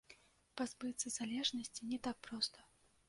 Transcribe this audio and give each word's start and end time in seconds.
Пазбыцца 0.61 1.07
залежнасці 1.17 1.81
не 1.93 2.01
так 2.09 2.17
проста. 2.29 2.59